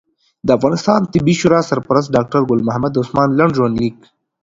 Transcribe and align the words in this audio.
د 0.45 0.47
افغانستان 0.57 0.99
طبي 1.13 1.33
شورا 1.39 1.59
سرپرست 1.69 2.09
ډاکټر 2.15 2.41
ګل 2.49 2.59
محمد 2.67 2.93
عثمان 3.03 3.29
لنډ 3.39 3.51
ژوند 3.57 3.75
لیک 3.81 3.97